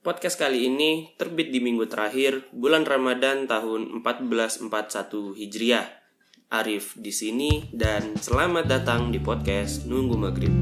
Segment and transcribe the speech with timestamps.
[0.00, 4.72] Podcast kali ini terbit di minggu terakhir bulan Ramadan tahun 1441
[5.36, 5.84] Hijriah.
[6.48, 10.56] Arif di sini dan selamat datang di podcast Nunggu Maghrib.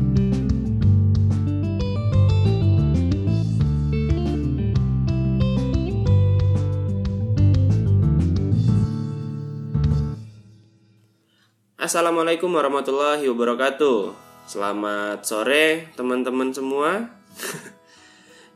[11.78, 14.18] Assalamualaikum warahmatullahi wabarakatuh.
[14.50, 17.06] Selamat sore teman-teman semua.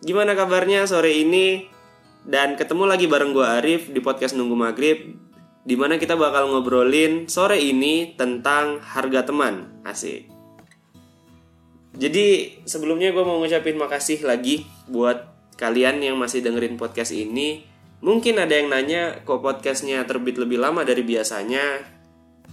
[0.03, 1.71] Gimana kabarnya sore ini?
[2.27, 5.14] Dan ketemu lagi bareng gue Arif di podcast Nunggu Maghrib
[5.63, 9.71] Di mana kita bakal ngobrolin sore ini tentang harga teman.
[9.86, 10.26] Asik.
[11.95, 15.23] Jadi sebelumnya gue mau ngucapin makasih lagi buat
[15.54, 17.62] kalian yang masih dengerin podcast ini.
[18.03, 21.79] Mungkin ada yang nanya kok podcastnya terbit lebih lama dari biasanya?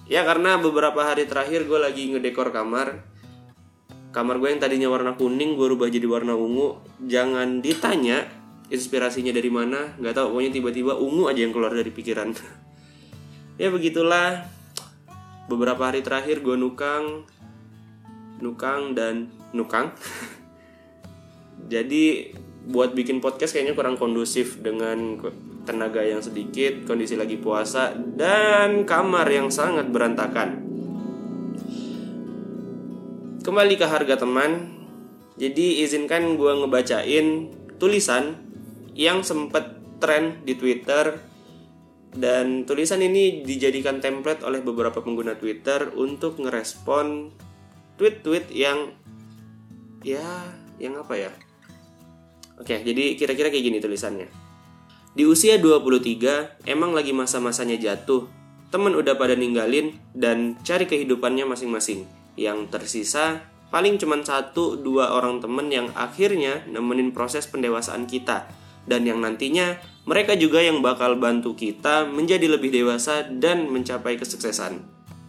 [0.06, 3.09] Ya karena beberapa hari terakhir gue lagi ngedekor kamar
[4.10, 6.82] kamar gue yang tadinya warna kuning gue rubah jadi warna ungu.
[7.06, 8.26] Jangan ditanya
[8.70, 10.38] inspirasinya dari mana nggak tahu.
[10.38, 12.32] Pokoknya tiba-tiba ungu aja yang keluar dari pikiran.
[13.60, 14.48] Ya begitulah.
[15.52, 17.28] Beberapa hari terakhir gue nukang
[18.40, 19.92] nukang dan nukang.
[21.74, 22.32] Jadi
[22.72, 25.20] buat bikin podcast kayaknya kurang kondusif dengan
[25.68, 30.69] tenaga yang sedikit kondisi lagi puasa dan kamar yang sangat berantakan
[33.50, 34.78] kembali ke harga teman
[35.34, 37.50] jadi izinkan gue ngebacain
[37.82, 38.38] tulisan
[38.94, 41.18] yang sempet tren di Twitter
[42.14, 47.34] dan tulisan ini dijadikan template oleh beberapa pengguna Twitter untuk ngerespon
[47.98, 48.94] tweet-tweet yang
[50.06, 51.34] ya yang apa ya
[52.62, 54.28] Oke, jadi kira-kira kayak gini tulisannya.
[55.16, 58.28] Di usia 23, emang lagi masa-masanya jatuh.
[58.68, 65.42] Temen udah pada ninggalin dan cari kehidupannya masing-masing yang tersisa paling cuma satu dua orang
[65.42, 68.50] temen yang akhirnya nemenin proses pendewasaan kita
[68.90, 69.78] dan yang nantinya
[70.10, 74.82] mereka juga yang bakal bantu kita menjadi lebih dewasa dan mencapai kesuksesan.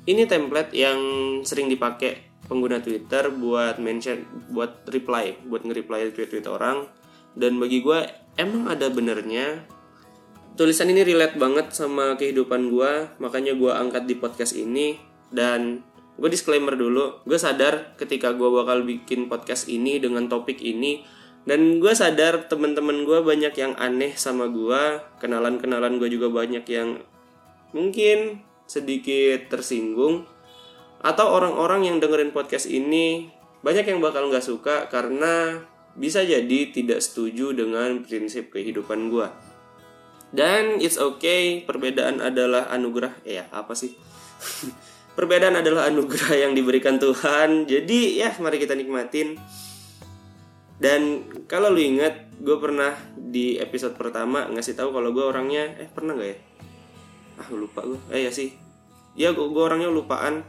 [0.08, 0.98] Ini template yang
[1.44, 6.88] sering dipakai pengguna Twitter buat mention, buat reply, buat nge-reply tweet-tweet orang.
[7.36, 8.08] Dan bagi gue
[8.40, 9.68] emang ada benernya.
[10.56, 14.96] Tulisan ini relate banget sama kehidupan gue, makanya gue angkat di podcast ini.
[15.30, 15.84] Dan
[16.20, 21.00] gue disclaimer dulu gue sadar ketika gue bakal bikin podcast ini dengan topik ini
[21.48, 27.00] dan gue sadar teman-teman gue banyak yang aneh sama gue kenalan-kenalan gue juga banyak yang
[27.72, 30.28] mungkin sedikit tersinggung
[31.00, 33.32] atau orang-orang yang dengerin podcast ini
[33.64, 35.64] banyak yang bakal nggak suka karena
[35.96, 39.28] bisa jadi tidak setuju dengan prinsip kehidupan gue
[40.36, 43.96] dan it's okay perbedaan adalah anugerah eh, ya apa sih
[45.20, 47.68] Perbedaan adalah anugerah yang diberikan Tuhan.
[47.68, 49.36] Jadi ya mari kita nikmatin.
[50.80, 55.92] Dan kalau lu inget, gue pernah di episode pertama ngasih tahu kalau gue orangnya eh
[55.92, 56.38] pernah nggak ya?
[57.36, 58.00] Ah lupa gue.
[58.16, 58.56] Eh ya sih.
[59.12, 60.40] Ya gue, gue orangnya lupaan.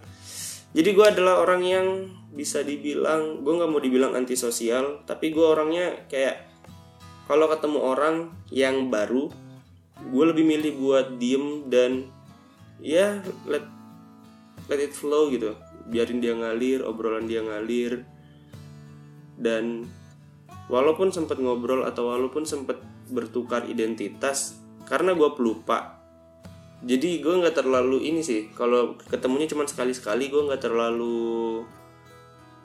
[0.71, 1.87] Jadi gue adalah orang yang
[2.31, 6.47] bisa dibilang gue nggak mau dibilang antisosial, tapi gue orangnya kayak
[7.27, 8.15] kalau ketemu orang
[8.55, 9.27] yang baru,
[9.99, 12.07] gue lebih milih buat diem dan
[12.79, 13.80] ya let
[14.71, 15.59] let it flow gitu.
[15.91, 18.07] Biarin dia ngalir obrolan dia ngalir.
[19.35, 19.85] Dan
[20.71, 22.79] walaupun sempat ngobrol atau walaupun sempat
[23.11, 24.55] bertukar identitas
[24.87, 25.99] karena gue pelupa.
[26.81, 31.61] Jadi gue nggak terlalu ini sih kalau ketemunya cuma sekali sekali gue nggak terlalu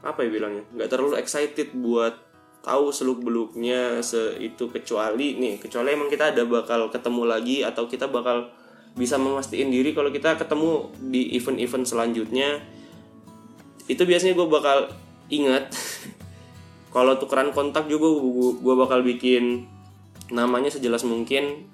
[0.07, 0.65] apa ya bilangnya?
[0.73, 2.15] Nggak terlalu excited buat
[2.67, 7.87] tahu seluk beluknya se itu kecuali nih kecuali emang kita ada bakal ketemu lagi atau
[7.87, 8.51] kita bakal
[8.97, 12.65] bisa memastikan diri kalau kita ketemu di event-event selanjutnya
[13.87, 14.79] itu biasanya gue bakal
[15.29, 15.71] ingat
[16.97, 18.09] kalau tukeran kontak juga
[18.57, 19.69] gue bakal bikin
[20.33, 21.69] namanya sejelas mungkin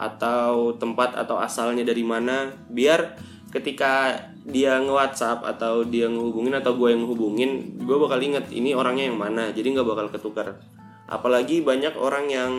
[0.00, 3.20] atau tempat atau asalnya dari mana biar
[3.52, 9.12] ketika dia nge-WhatsApp atau dia ngehubungin atau gue yang ngehubungin gue bakal inget ini orangnya
[9.12, 10.58] yang mana jadi nggak bakal ketukar.
[11.06, 12.52] Apalagi banyak orang yang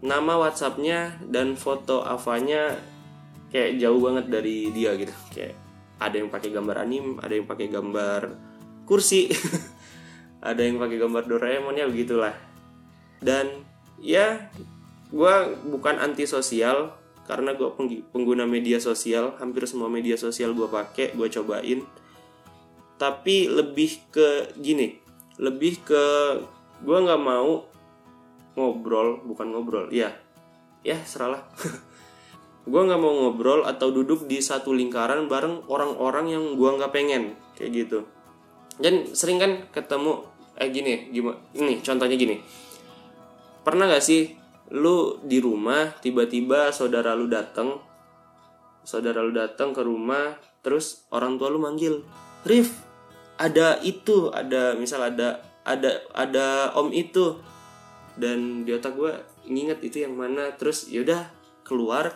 [0.00, 2.78] nama WhatsAppnya dan foto avanya
[3.52, 5.12] kayak jauh banget dari dia gitu.
[5.30, 5.54] Kayak
[6.02, 8.20] ada yang pakai gambar anim ada yang pakai gambar
[8.82, 9.30] kursi
[10.48, 12.34] ada yang pakai gambar Doraemon ya begitulah.
[13.22, 13.62] Dan
[14.02, 14.50] ya
[15.12, 15.34] gue
[15.68, 17.70] bukan anti sosial karena gue
[18.10, 21.84] pengguna media sosial hampir semua media sosial gue pakai gue cobain.
[22.98, 25.02] Tapi lebih ke gini
[25.40, 26.04] lebih ke
[26.82, 27.64] gue nggak mau
[28.58, 30.12] ngobrol bukan ngobrol ya
[30.84, 31.40] ya seralah
[32.62, 37.34] gue nggak mau ngobrol atau duduk di satu lingkaran bareng orang-orang yang gue nggak pengen.
[37.58, 37.98] Kayak gitu.
[38.78, 42.36] Dan sering kan ketemu eh gini gimana ini contohnya gini.
[43.62, 44.36] Pernah gak sih
[44.72, 47.78] lu di rumah tiba-tiba saudara lu datang
[48.82, 50.34] saudara lu datang ke rumah
[50.64, 52.02] terus orang tua lu manggil
[52.42, 52.74] Rif
[53.38, 57.38] ada itu ada misal ada ada ada om itu.
[58.12, 59.12] Dan di otak gue
[59.48, 61.32] nginget itu yang mana terus yaudah
[61.64, 62.12] keluar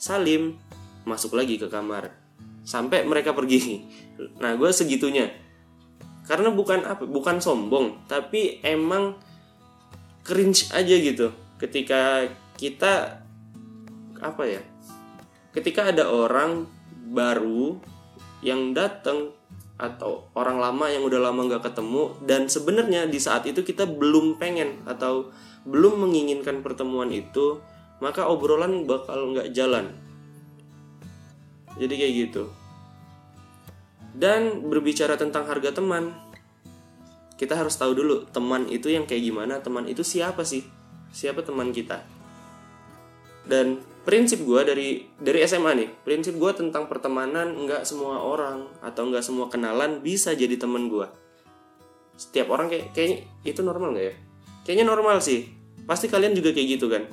[0.00, 0.56] salim
[1.04, 2.16] masuk lagi ke kamar.
[2.64, 3.84] Sampai mereka pergi.
[4.40, 5.28] Nah gue segitunya.
[6.24, 9.20] Karena bukan apa bukan sombong tapi emang
[10.24, 11.36] cringe aja gitu.
[11.60, 12.24] Ketika
[12.56, 13.20] kita
[14.20, 14.60] apa ya
[15.50, 16.68] ketika ada orang
[17.10, 17.80] baru
[18.44, 19.34] yang datang
[19.80, 24.36] atau orang lama yang udah lama nggak ketemu dan sebenarnya di saat itu kita belum
[24.36, 25.32] pengen atau
[25.64, 27.64] belum menginginkan pertemuan itu
[28.00, 29.92] maka obrolan bakal nggak jalan.
[31.76, 32.44] Jadi kayak gitu.
[34.10, 36.10] Dan berbicara tentang harga teman
[37.40, 40.60] kita harus tahu dulu teman itu yang kayak gimana teman itu siapa sih?
[41.08, 42.04] Siapa teman kita?
[43.48, 49.08] Dan prinsip gue dari dari SMA nih prinsip gue tentang pertemanan nggak semua orang atau
[49.08, 51.04] nggak semua kenalan bisa jadi teman gue
[52.16, 54.14] setiap orang kayak kayaknya itu normal nggak ya?
[54.68, 55.48] Kayaknya normal sih.
[55.88, 57.08] Pasti kalian juga kayak gitu kan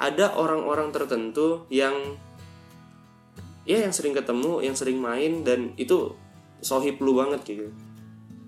[0.00, 2.16] ada orang-orang tertentu yang
[3.68, 6.16] ya yang sering ketemu yang sering main dan itu
[6.64, 7.68] sohib lu banget gitu.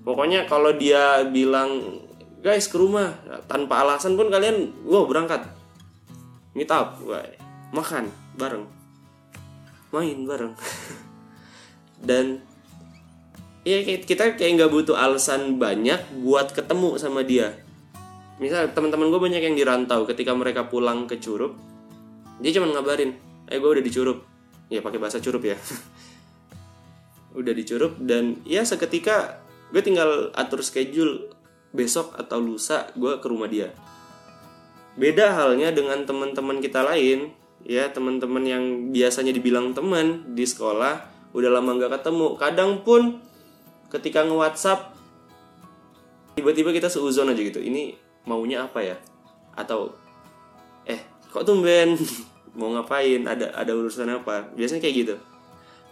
[0.02, 2.00] Pokoknya kalau dia bilang
[2.42, 3.14] guys ke rumah
[3.46, 5.44] tanpa alasan pun kalian wow berangkat.
[6.56, 6.98] Meet up
[7.70, 8.08] makan
[8.40, 8.64] bareng.
[9.92, 10.52] Main bareng.
[12.08, 12.42] Dan
[13.62, 17.61] ya kita kayak nggak butuh alasan banyak buat ketemu sama dia
[18.40, 21.58] misal teman-teman gue banyak yang dirantau ketika mereka pulang ke Curup
[22.42, 23.14] dia cuma ngabarin
[23.46, 24.18] eh gue udah di Curup.
[24.72, 25.54] Ya pakai bahasa Curup ya.
[27.38, 29.40] Udah di Curup dan ya seketika
[29.72, 31.32] gue tinggal atur schedule
[31.72, 33.72] besok atau lusa gue ke rumah dia.
[34.96, 37.32] Beda halnya dengan teman-teman kita lain
[37.64, 42.36] ya teman-teman yang biasanya dibilang teman di sekolah udah lama nggak ketemu.
[42.36, 43.20] Kadang pun
[43.88, 44.80] ketika nge WhatsApp
[46.36, 47.64] tiba-tiba kita seuzon aja gitu.
[47.64, 48.96] Ini maunya apa ya
[49.54, 49.92] atau
[50.86, 51.98] eh kok tumben
[52.58, 55.14] mau ngapain ada ada urusan apa biasanya kayak gitu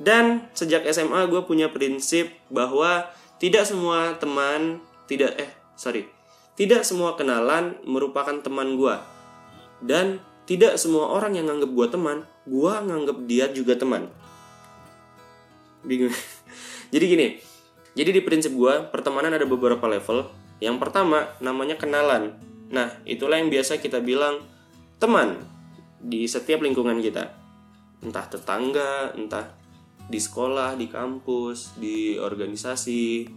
[0.00, 6.08] dan sejak SMA gue punya prinsip bahwa tidak semua teman, tidak eh sorry,
[6.56, 8.96] tidak semua kenalan merupakan teman gue.
[9.84, 12.18] Dan tidak semua orang yang nganggap gue teman,
[12.48, 14.08] gue nganggap dia juga teman.
[15.84, 16.16] Bingung.
[16.92, 17.26] jadi gini,
[17.92, 20.32] jadi di prinsip gue pertemanan ada beberapa level.
[20.60, 22.36] Yang pertama namanya kenalan.
[22.70, 24.44] Nah itulah yang biasa kita bilang
[25.00, 25.40] teman
[26.00, 27.32] di setiap lingkungan kita.
[28.00, 29.52] Entah tetangga, entah
[30.08, 33.28] di sekolah, di kampus, di organisasi,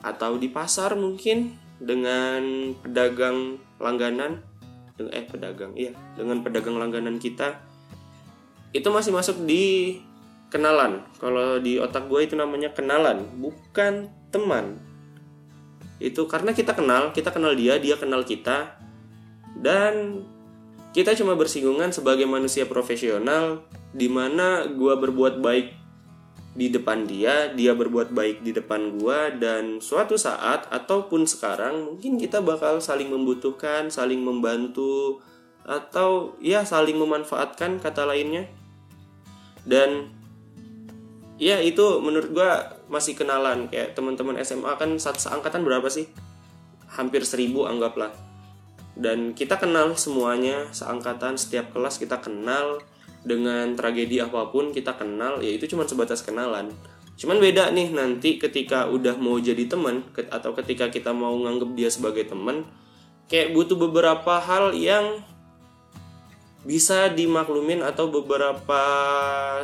[0.00, 4.44] atau di pasar mungkin dengan pedagang langganan,
[5.00, 7.56] eh pedagang, iya dengan pedagang langganan kita
[8.70, 9.98] itu masih masuk di
[10.52, 11.02] kenalan.
[11.18, 14.78] Kalau di otak gue itu namanya kenalan, bukan teman.
[16.00, 18.80] Itu karena kita kenal, kita kenal dia, dia kenal kita,
[19.60, 20.24] dan
[20.90, 23.62] kita cuma bersinggungan sebagai manusia profesional
[23.94, 25.78] di mana gue berbuat baik
[26.50, 32.18] di depan dia, dia berbuat baik di depan gue dan suatu saat ataupun sekarang mungkin
[32.18, 35.22] kita bakal saling membutuhkan, saling membantu
[35.62, 38.50] atau ya saling memanfaatkan kata lainnya.
[39.62, 40.10] Dan
[41.38, 42.50] ya itu menurut gue
[42.90, 43.70] masih kenalan.
[43.70, 46.10] Kayak teman-teman SMA kan saat seangkatan berapa sih?
[46.90, 48.10] Hampir seribu anggaplah.
[48.98, 52.82] Dan kita kenal semuanya seangkatan setiap kelas kita kenal.
[53.20, 56.72] Dengan tragedi apa pun kita kenal ya itu cuma sebatas kenalan.
[57.20, 60.00] Cuman beda nih nanti ketika udah mau jadi teman
[60.32, 62.64] atau ketika kita mau nganggep dia sebagai teman
[63.28, 65.20] kayak butuh beberapa hal yang
[66.64, 68.82] bisa dimaklumin atau beberapa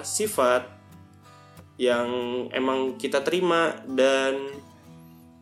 [0.05, 0.76] sifat
[1.77, 2.09] yang
[2.57, 4.49] emang kita terima dan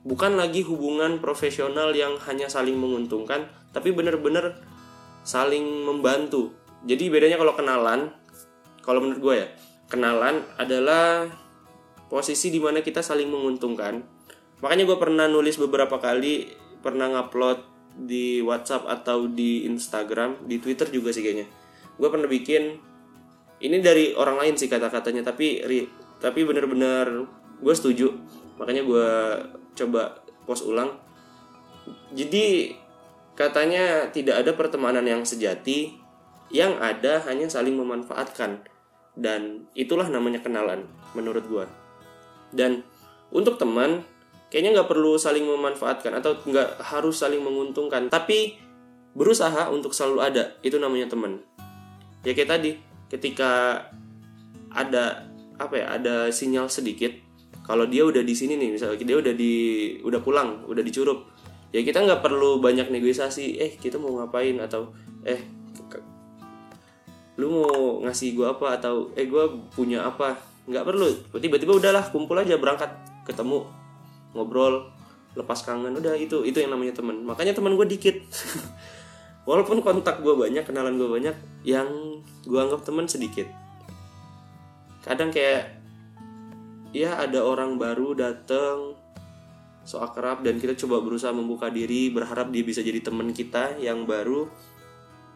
[0.03, 4.59] bukan lagi hubungan profesional yang hanya saling menguntungkan tapi bener-bener
[5.23, 6.53] saling membantu.
[6.85, 8.13] Jadi bedanya kalau kenalan
[8.85, 9.49] kalau menurut gue ya
[9.89, 11.31] kenalan adalah
[12.11, 14.05] posisi di mana kita saling menguntungkan.
[14.61, 16.51] Makanya gue pernah nulis beberapa kali
[16.85, 21.47] pernah ngupload di WhatsApp atau di Instagram di Twitter juga sih kayaknya.
[21.97, 22.77] Gue pernah bikin
[23.65, 25.63] ini dari orang lain sih kata-katanya tapi
[26.25, 27.29] tapi bener-bener
[27.61, 28.17] gue setuju
[28.57, 29.09] makanya gue
[29.77, 30.97] coba post ulang
[32.17, 32.73] jadi
[33.35, 35.99] Katanya tidak ada pertemanan yang sejati,
[36.55, 38.63] yang ada hanya saling memanfaatkan.
[39.19, 40.87] Dan itulah namanya kenalan,
[41.19, 41.67] menurut gue.
[42.55, 42.87] Dan
[43.35, 44.07] untuk teman,
[44.55, 48.07] kayaknya nggak perlu saling memanfaatkan atau nggak harus saling menguntungkan.
[48.07, 48.55] Tapi
[49.19, 51.39] berusaha untuk selalu ada itu namanya teman
[52.27, 52.71] ya kayak tadi
[53.07, 53.79] ketika
[54.75, 57.13] ada apa ya ada sinyal sedikit.
[57.65, 59.53] Kalau dia udah di sini nih misalnya dia udah di
[60.05, 61.31] udah pulang udah dicurup.
[61.75, 64.59] Ya kita nggak perlu banyak negosiasi eh kita mau ngapain?
[64.61, 64.93] Atau
[65.25, 65.41] eh
[67.35, 68.79] lu mau ngasih gue apa?
[68.79, 69.45] Atau eh gue
[69.75, 70.39] punya apa?
[70.69, 71.09] Nggak perlu.
[71.39, 72.91] Tiba-tiba udahlah kumpul aja berangkat
[73.25, 73.65] ketemu
[74.35, 74.91] ngobrol
[75.35, 78.23] lepas kangen udah itu itu yang namanya teman makanya teman gue dikit.
[79.49, 81.37] Walaupun kontak gue banyak kenalan gue banyak
[81.69, 81.89] yang
[82.45, 83.64] gue anggap teman sedikit
[85.05, 85.77] kadang kayak
[86.97, 88.97] ya ada orang baru dateng
[89.85, 94.09] so akrab dan kita coba berusaha membuka diri berharap dia bisa jadi teman kita yang
[94.09, 94.49] baru.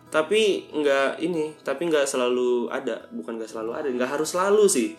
[0.08, 4.96] Tapi nggak ini tapi nggak selalu ada bukan nggak selalu ada nggak harus selalu sih.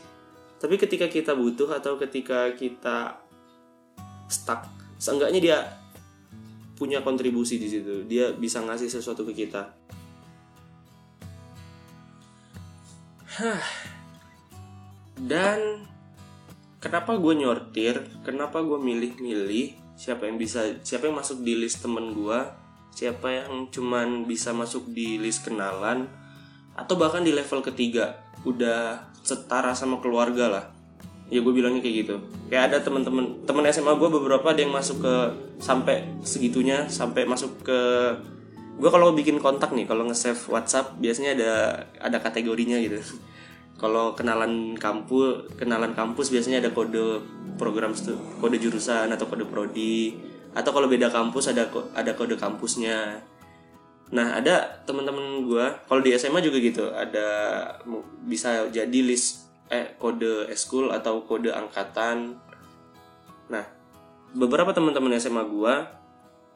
[0.62, 3.18] Tapi ketika kita butuh atau ketika kita
[4.30, 4.70] stuck
[5.02, 5.58] seenggaknya dia
[6.78, 8.06] punya kontribusi di situ.
[8.06, 9.80] Dia bisa ngasih sesuatu ke kita
[15.20, 15.84] dan
[16.80, 18.08] kenapa gue nyortir?
[18.24, 22.40] Kenapa gue milih-milih siapa yang bisa siapa yang masuk di list temen gue
[22.96, 26.08] siapa yang cuman bisa masuk di list kenalan
[26.76, 30.66] atau bahkan di level ketiga udah setara sama keluarga lah.
[31.30, 32.16] Ya gue bilangnya kayak gitu.
[32.50, 35.16] Kayak ada teman-teman teman SMA gue beberapa ada yang masuk ke
[35.62, 37.80] sampai segitunya sampai masuk ke
[38.80, 41.52] gue kalau bikin kontak nih kalau nge-save WhatsApp biasanya ada
[42.00, 43.04] ada kategorinya gitu
[43.80, 47.24] kalau kenalan kampus kenalan kampus biasanya ada kode
[47.56, 47.96] program
[48.44, 50.20] kode jurusan atau kode prodi.
[50.52, 53.24] Atau kalau beda kampus ada ada kode kampusnya.
[54.12, 57.28] Nah ada teman-teman gue kalau di SMA juga gitu ada
[58.28, 62.36] bisa jadi list eh kode eskul atau kode angkatan.
[63.48, 63.64] Nah
[64.36, 65.74] beberapa teman-teman SMA gue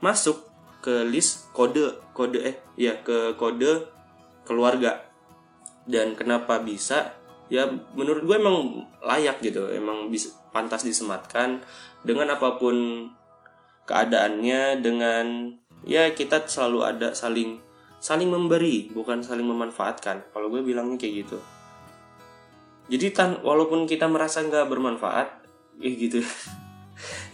[0.03, 0.43] masuk
[0.83, 3.87] ke list kode kode eh ya ke kode
[4.43, 5.12] keluarga
[5.83, 7.15] dan kenapa bisa?
[7.51, 9.67] Ya menurut gue emang layak gitu.
[9.69, 11.61] Emang bisa pantas disematkan
[12.01, 13.07] dengan apa pun
[13.83, 15.51] keadaannya dengan
[15.83, 17.59] ya kita selalu ada saling
[17.99, 20.31] saling memberi bukan saling memanfaatkan.
[20.31, 21.37] Kalau gue bilangnya kayak gitu.
[22.91, 25.27] Jadi tan walaupun kita merasa nggak bermanfaat
[25.79, 26.23] ya gitu.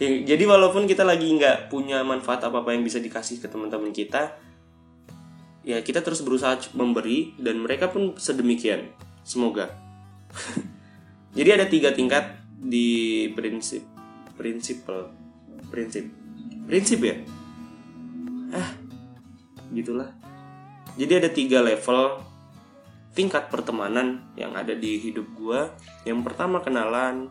[0.00, 3.92] Ya, jadi walaupun kita lagi nggak punya manfaat apa apa yang bisa dikasih ke teman-teman
[3.92, 4.32] kita
[5.70, 8.90] ya kita terus berusaha memberi dan mereka pun sedemikian.
[9.22, 9.70] Semoga.
[11.38, 13.86] Jadi ada tiga tingkat di prinsip
[14.34, 15.14] prinsipal
[15.70, 16.04] prinsip
[16.66, 17.16] prinsip ya?
[18.50, 18.74] Ah
[19.70, 20.10] gitulah.
[20.98, 22.18] Jadi ada tiga level
[23.14, 25.60] tingkat pertemanan yang ada di hidup gue
[26.04, 27.30] yang pertama kenalan.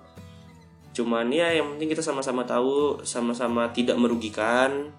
[0.96, 4.96] Cuman ya yang penting kita sama-sama tahu sama-sama tidak merugikan.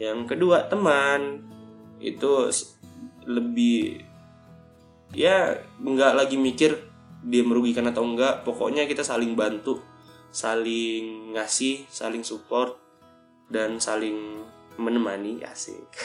[0.00, 1.44] Yang kedua teman
[2.00, 2.48] itu
[3.28, 4.02] lebih
[5.12, 6.76] ya nggak lagi mikir
[7.20, 9.84] dia merugikan atau enggak pokoknya kita saling bantu
[10.32, 12.78] saling ngasih saling support
[13.50, 14.40] dan saling
[14.78, 15.90] menemani asik.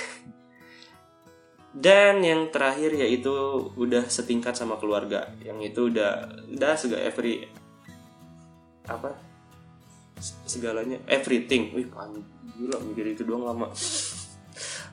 [1.75, 3.31] Dan yang terakhir yaitu
[3.75, 5.27] udah setingkat sama keluarga.
[5.43, 6.11] Yang itu udah
[6.47, 7.45] udah segala every
[8.87, 9.11] apa?
[10.47, 11.03] Segalanya.
[11.05, 11.75] Everything.
[11.75, 11.91] Wih
[12.55, 13.67] gila mikir itu doang lama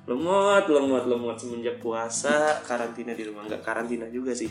[0.06, 1.36] lemot lemot lemot.
[1.38, 3.46] Semenjak puasa karantina di rumah.
[3.46, 4.50] Nggak karantina juga sih.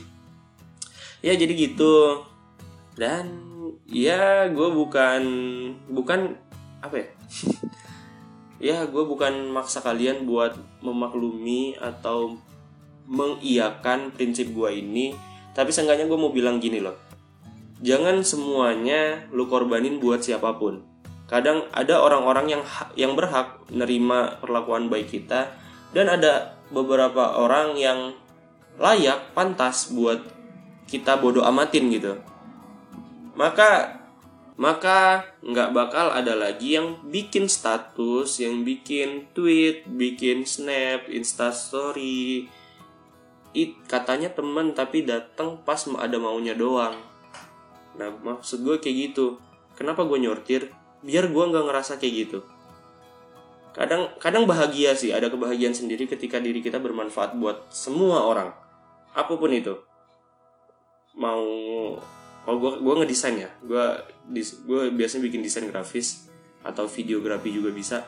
[1.21, 2.25] Ya jadi gitu.
[2.95, 3.39] Dan
[3.87, 5.23] ya gue bukan
[5.89, 6.35] bukan
[6.81, 7.07] apa ya?
[8.61, 10.53] Ya gue bukan maksa kalian buat
[10.85, 12.37] memaklumi atau
[13.09, 15.17] mengiyakan prinsip gue ini.
[15.57, 16.93] Tapi seenggaknya gue mau bilang gini loh.
[17.81, 20.90] Jangan semuanya lu korbanin buat siapa pun
[21.31, 22.63] kadang ada orang-orang yang
[22.99, 25.55] yang berhak nerima perlakuan baik kita
[25.95, 28.11] dan ada beberapa orang yang
[28.75, 30.19] layak pantas buat
[30.91, 32.19] kita bodoh amatin gitu
[33.39, 34.01] maka
[34.61, 42.45] maka nggak bakal ada lagi yang bikin status, yang bikin tweet, bikin snap, instastory.
[43.57, 46.93] It katanya temen tapi datang pas ada maunya doang.
[47.97, 49.41] Nah maksud gue kayak gitu.
[49.73, 50.69] Kenapa gue nyortir?
[51.01, 52.39] Biar gue nggak ngerasa kayak gitu.
[53.71, 58.51] Kadang kadang bahagia sih, ada kebahagiaan sendiri ketika diri kita bermanfaat buat semua orang,
[59.15, 59.79] apa pun itu.
[61.15, 61.43] Mau
[62.43, 63.49] kalau gue gue ngedesain ya.
[63.63, 63.85] Gue
[64.67, 66.27] gue biasanya bikin desain grafis
[66.65, 68.03] atau videografi juga bisa.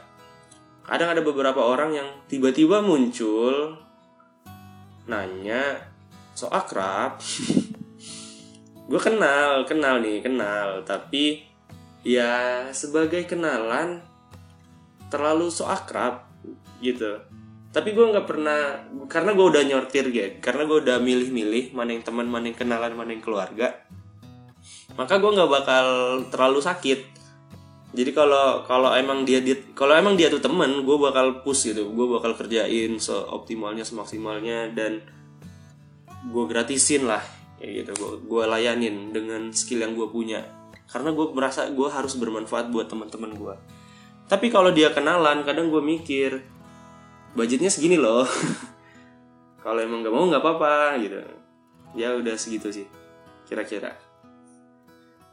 [0.83, 3.79] Kadang ada beberapa orang yang tiba-tiba muncul
[5.07, 5.79] nanya
[6.35, 7.23] so akrab?
[8.91, 10.83] Gue kenal kenal nih kenal.
[10.83, 11.52] Tapi
[12.03, 14.03] ya sebagai kenalan
[15.07, 16.27] terlalu so akrab
[16.83, 17.23] gitu.
[17.73, 22.05] Tapi gue nggak pernah karena gue udah nyortir gitu karena gue udah milih-milih mana yang
[22.05, 23.73] teman mana yang kenalan mana yang keluarga
[24.93, 25.87] maka gue nggak bakal
[26.29, 26.99] terlalu sakit.
[27.93, 31.93] Jadi kalau kalau emang dia, dia kalau emang dia tuh temen gue bakal push gitu.
[31.93, 35.01] Gue bakal kerjain seoptimalnya semaksimalnya dan
[36.29, 37.21] gue gratisin lah
[37.61, 37.91] kayak gitu.
[37.97, 40.41] Gue gue layanin dengan skill yang gue punya
[40.93, 43.55] karena gue merasa gue harus bermanfaat buat teman-teman gue
[44.29, 46.41] tapi kalau dia kenalan kadang gue mikir
[47.37, 48.25] budgetnya segini loh.
[49.63, 51.19] Kalau emang nggak mau nggak apa-apa gitu.
[51.93, 52.87] Ya udah segitu sih
[53.45, 53.93] kira-kira.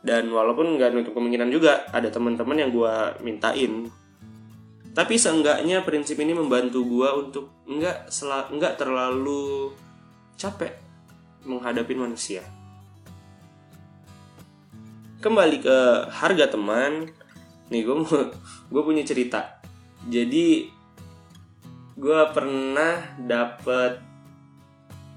[0.00, 3.88] Dan walaupun nggak nutup kemungkinan juga ada teman-teman yang gue mintain.
[4.90, 8.10] Tapi seenggaknya prinsip ini membantu gue untuk nggak
[8.52, 9.70] nggak terlalu
[10.34, 10.76] capek
[11.46, 12.44] menghadapi manusia
[15.20, 17.12] kembali ke harga teman.
[17.68, 17.96] Nih gue
[18.72, 19.60] gue punya cerita.
[20.08, 20.64] Jadi
[22.00, 24.00] gue pernah dapet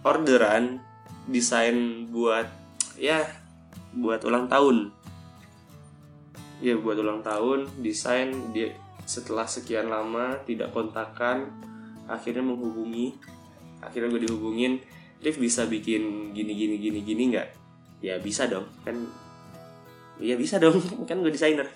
[0.03, 0.83] orderan
[1.31, 2.45] desain buat
[2.99, 3.23] ya
[3.95, 4.91] buat ulang tahun.
[6.59, 8.75] Ya buat ulang tahun desain dia
[9.07, 11.47] setelah sekian lama tidak kontakan
[12.11, 13.15] akhirnya menghubungi.
[13.79, 14.83] Akhirnya gue dihubungin
[15.23, 17.49] Rif bisa bikin gini gini gini gini nggak?
[18.03, 19.07] Ya bisa dong kan
[20.21, 20.77] ya bisa dong.
[21.09, 21.69] Kan gue desainer.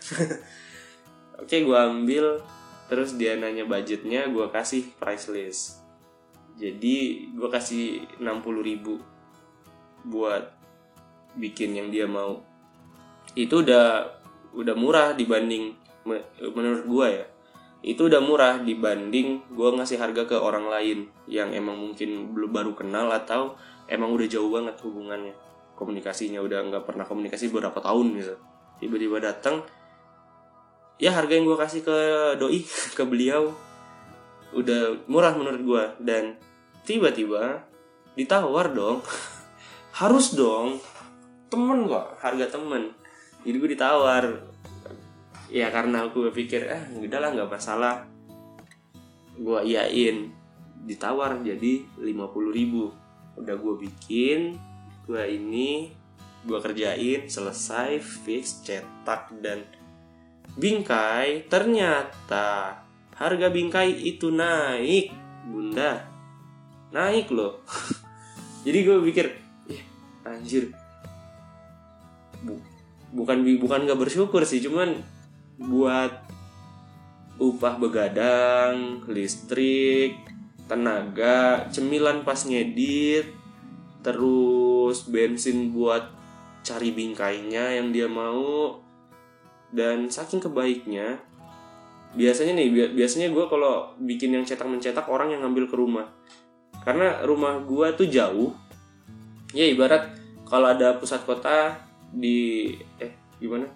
[1.42, 2.42] Oke gue ambil.
[2.88, 5.84] Terus dia nanya budgetnya gue kasih price list.
[6.58, 8.24] Jadi gue kasih 60
[8.64, 8.98] ribu
[10.08, 10.56] buat
[11.38, 12.42] bikin yang dia mau.
[13.38, 14.18] Itu udah
[14.56, 15.76] udah murah dibanding
[16.56, 17.26] menurut gue ya.
[17.86, 22.72] Itu udah murah dibanding gue ngasih harga ke orang lain yang emang mungkin belum baru
[22.74, 25.36] kenal atau emang udah jauh banget hubungannya
[25.78, 28.36] komunikasinya udah nggak pernah komunikasi beberapa tahun gitu.
[28.82, 29.62] Tiba-tiba datang
[30.98, 31.98] ya harga yang gue kasih ke
[32.42, 32.66] doi
[32.98, 33.54] ke beliau
[34.58, 36.42] udah murah menurut gue dan
[36.84, 37.62] tiba-tiba
[38.18, 39.06] ditawar dong.
[40.02, 40.82] Harus dong.
[41.48, 42.92] Temen kok harga temen.
[43.42, 44.26] Jadi gue ditawar.
[45.48, 48.04] Ya karena aku pikir eh udah lah nggak masalah.
[49.40, 50.28] Gue iyain
[50.84, 52.04] ditawar jadi 50
[52.52, 52.92] ribu.
[53.40, 54.60] Udah gue bikin
[55.08, 55.96] gue ini
[56.44, 59.64] gue kerjain selesai fix cetak dan
[60.60, 61.48] bingkai.
[61.48, 62.84] Ternyata
[63.16, 65.16] harga bingkai itu naik
[65.48, 66.04] bunda.
[66.92, 67.64] Naik loh.
[68.68, 69.26] Jadi gue pikir
[69.72, 69.82] ya
[70.28, 70.76] anjir.
[72.44, 72.60] Bu,
[73.16, 75.02] bukan bukan gak bersyukur sih cuman
[75.58, 76.28] buat
[77.40, 80.20] upah begadang listrik
[80.68, 83.32] tenaga cemilan pas ngedit
[84.88, 86.08] terus bensin buat
[86.64, 88.80] cari bingkainya yang dia mau.
[89.68, 91.20] Dan saking kebaiknya
[92.16, 96.08] biasanya nih biasanya gue kalau bikin yang cetak mencetak orang yang ngambil ke rumah.
[96.88, 98.56] Karena rumah gue tuh jauh.
[99.52, 100.08] Ya ibarat
[100.48, 101.76] kalau ada pusat kota
[102.16, 102.72] di
[103.04, 103.12] eh
[103.44, 103.68] gimana?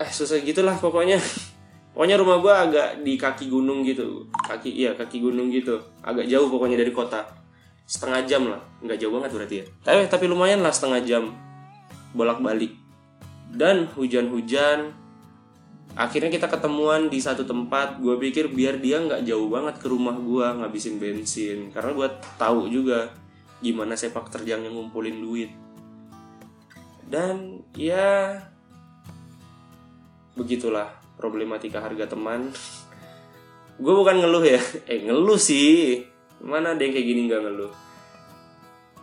[0.00, 1.20] Eh susah gitulah pokoknya.
[1.92, 4.24] Pokoknya rumah gue agak di kaki gunung gitu.
[4.32, 5.76] Kaki iya kaki gunung gitu.
[6.00, 7.41] Agak jauh pokoknya dari kota
[7.86, 8.62] setengah jam lah.
[8.82, 9.64] Nggak jauh banget berarti ya.
[9.84, 11.24] Tapi tapi lumayan lah setengah jam
[12.12, 12.76] bolak balik
[13.52, 14.92] dan hujan-hujan
[15.92, 18.00] akhirnya kita ketemuan di satu tempat.
[18.00, 21.68] Gue pikir biar dia nggak jauh banget ke rumah gue ngabisin bensin.
[21.72, 22.08] Karena gue
[22.40, 23.12] tahu juga
[23.60, 25.50] gimana sepak terjangnya ngumpulin duit.
[27.04, 28.40] Dan ya
[30.32, 30.88] begitulah
[31.20, 32.48] problematika harga teman.
[33.76, 34.60] Gue bukan ngeluh ya.
[34.90, 36.11] Eh ngeluh sih
[36.42, 37.72] mana ada yang kayak gini nggak ngeluh?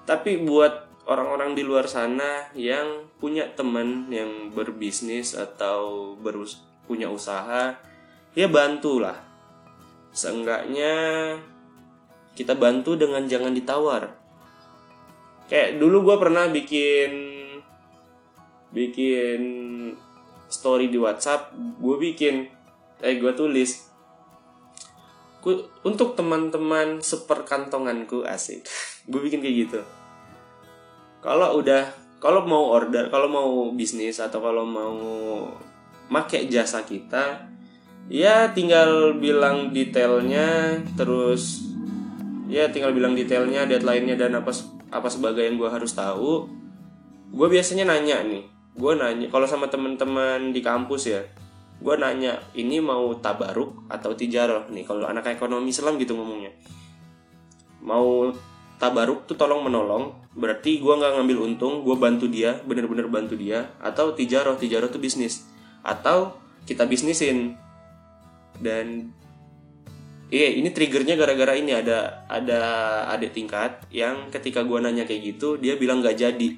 [0.03, 7.73] Tapi buat orang-orang di luar sana yang punya teman yang berbisnis atau berus punya usaha
[8.37, 9.17] ya bantulah.
[10.13, 10.93] Seenggaknya
[12.37, 14.13] kita bantu dengan jangan ditawar.
[15.49, 17.11] Kayak dulu gue pernah bikin
[18.69, 19.41] bikin
[20.45, 22.45] story di WhatsApp gue bikin
[23.01, 23.88] eh gue tulis
[25.85, 28.67] untuk teman-teman seperkantonganku asik.
[29.09, 29.81] Gue bikin kayak gitu.
[31.19, 34.99] Kalau udah kalau mau order kalau mau bisnis atau kalau mau
[36.11, 37.47] make jasa kita
[38.11, 41.63] ya tinggal bilang detailnya terus
[42.51, 44.51] ya tinggal bilang detailnya deadline-nya dan apa
[44.91, 46.47] apa sebagai yang gue harus tahu.
[47.29, 51.21] Gue biasanya nanya nih gue nanya kalau sama teman-teman di kampus ya
[51.79, 56.51] gue nanya ini mau tabaruk atau tijaroh nih kalau anak ekonomi Islam gitu ngomongnya.
[57.79, 58.35] Mau
[58.75, 63.75] tabaruk tuh tolong menolong berarti gue nggak ngambil untung gue bantu dia bener-bener bantu dia
[63.83, 65.47] atau tijaroh tijaroh tuh bisnis
[65.79, 66.35] atau
[66.67, 67.55] kita bisnisin.
[68.59, 69.15] Dan
[70.27, 72.61] iya ini triggernya gara-gara ini ada ada
[73.15, 76.49] adik tingkat yang ketika gua nanya kayak gitu dia bilang nggak jadi.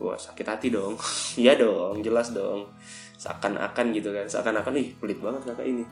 [0.00, 0.96] Wah sakit hati dong.
[1.40, 2.72] Iya dong jelas dong
[3.18, 4.26] seakan-akan gitu kan.
[4.26, 5.84] Seakan-akan ih pelit banget kakak ini.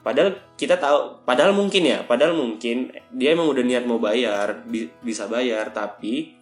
[0.00, 4.88] Padahal kita tahu padahal mungkin ya padahal mungkin dia emang udah niat mau bayar bi-
[5.04, 6.32] bisa bayar tapi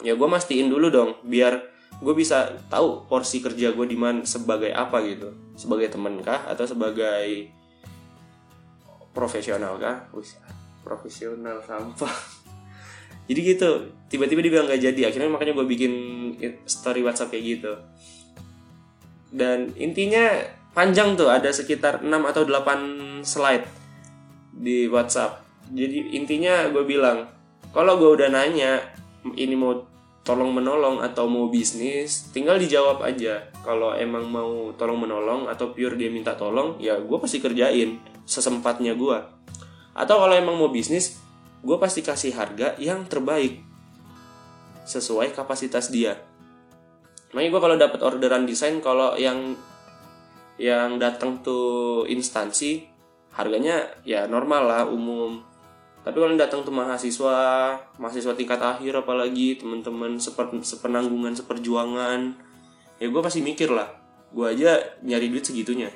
[0.00, 1.60] ya gue mastiin dulu dong biar
[2.00, 5.28] gue bisa tahu porsi kerja gue di mana sebagai apa gitu.
[5.60, 7.52] Sebagai temen kah atau sebagai
[9.12, 10.32] profesional kah Wih,
[10.80, 12.16] profesional sampah.
[13.28, 15.10] Jadi gitu tiba-tiba dia bilang gak jadi.
[15.12, 15.92] Akhirnya makanya gue bikin
[16.64, 17.72] story WhatsApp kayak gitu
[19.32, 20.30] dan intinya
[20.76, 23.66] panjang tuh ada sekitar 6 atau 8 slide
[24.52, 25.42] di WhatsApp.
[25.72, 27.26] Jadi intinya gue bilang
[27.74, 28.80] kalau gue udah nanya
[29.34, 29.82] ini mau
[30.26, 33.50] tolong menolong atau mau bisnis tinggal dijawab aja.
[33.66, 38.98] Kalau emang mau tolong menolong atau pure dia minta tolong ya gue pasti kerjain sesempatnya
[38.98, 39.18] gue
[39.96, 41.16] atau kalau emang mau bisnis
[41.64, 43.64] gue pasti kasih harga yang terbaik
[44.84, 46.20] sesuai kapasitas dia
[47.34, 49.58] makanya gue kalau dapat orderan desain kalau yang
[50.56, 52.88] yang datang tuh instansi
[53.36, 55.44] harganya ya normal lah umum.
[56.00, 57.36] Tapi kalau datang tuh mahasiswa
[58.00, 62.20] mahasiswa tingkat akhir apalagi teman-teman seper, sepenanggungan seperjuangan
[62.96, 63.92] ya gue pasti mikir lah.
[64.32, 65.92] Gue aja nyari duit segitunya.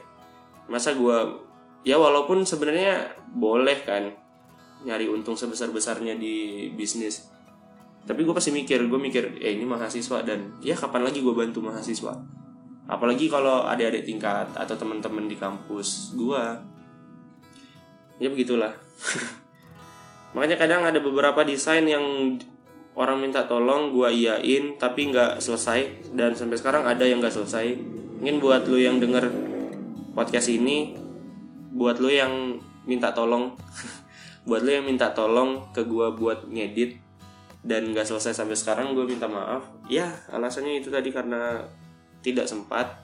[0.68, 1.16] Masa gue
[1.88, 4.12] ya walaupun sebenarnya boleh kan
[4.84, 7.28] nyari untung sebesar besarnya di bisnis
[8.08, 11.60] tapi gue pasti mikir gue mikir eh ini mahasiswa dan ya kapan lagi gue bantu
[11.60, 12.16] mahasiswa?
[12.90, 16.42] Apalagi kalau adik-adik tingkat atau teman-teman di kampus gue
[18.18, 18.74] ya begitulah.
[20.34, 22.36] Makanya kadang ada beberapa desain yang
[22.98, 26.12] orang minta tolong gue iyain tapi nggak selesai.
[26.16, 27.78] Dan sampai sekarang ada yang nggak selesai.
[28.20, 29.30] Mungkin buat lo yang denger
[30.12, 30.98] podcast ini
[31.70, 33.54] buat lo yang minta tolong
[34.48, 37.09] buat lo yang minta tolong ke gue buat ngedit
[37.60, 39.68] dan nggak selesai sampai sekarang gue minta maaf.
[39.86, 41.64] Ya alasannya itu tadi karena
[42.24, 42.96] tidak sempat.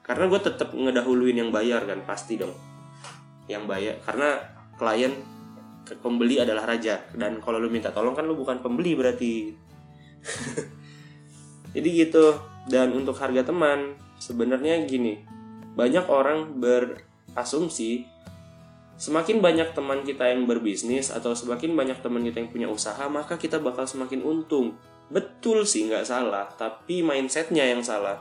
[0.00, 2.56] Karena gue tetap ngedahuluin yang bayar kan pasti dong.
[3.44, 4.28] Yang bayar karena
[4.80, 5.12] klien
[6.00, 7.04] pembeli adalah raja.
[7.12, 9.52] Dan kalau lu minta tolong kan lu bukan pembeli berarti.
[11.76, 12.32] Jadi gitu.
[12.68, 15.20] Dan untuk harga teman sebenarnya gini.
[15.76, 18.08] Banyak orang berasumsi
[18.98, 23.38] semakin banyak teman kita yang berbisnis atau semakin banyak teman kita yang punya usaha maka
[23.38, 24.74] kita bakal semakin untung.
[25.08, 28.18] Betul sih nggak salah tapi mindsetnya yang salah.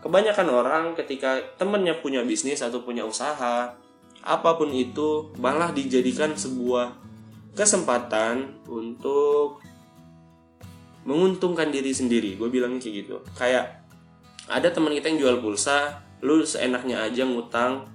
[0.00, 3.76] Kebanyakan orang ketika temennya punya bisnis atau punya usaha
[4.24, 6.96] apa pun itu malah dijadikan sebuah
[7.52, 9.60] kesempatan untuk
[11.04, 12.40] menguntungkan diri sendiri.
[12.40, 13.16] Gue bilangnya kayak gitu.
[13.36, 13.84] Kayak
[14.48, 17.93] ada teman kita yang jual pulsa lu seenaknya aja ngutang